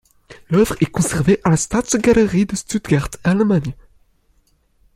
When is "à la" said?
1.43-1.57